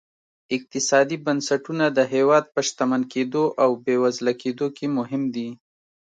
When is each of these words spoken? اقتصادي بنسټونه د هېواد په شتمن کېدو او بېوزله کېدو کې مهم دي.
اقتصادي 0.55 1.17
بنسټونه 1.25 1.85
د 1.97 1.99
هېواد 2.13 2.45
په 2.53 2.59
شتمن 2.67 3.01
کېدو 3.13 3.43
او 3.63 3.69
بېوزله 3.85 4.33
کېدو 4.41 4.67
کې 4.77 4.85
مهم 4.97 5.23
دي. 5.35 5.49